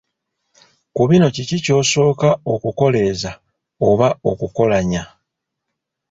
Ku 0.95 1.01
bino 1.09 1.27
kiki 1.35 1.57
ky’osooka 1.65 2.29
okukoleeza 2.53 3.31
oba 3.89 4.07
okukolaanya? 4.31 5.03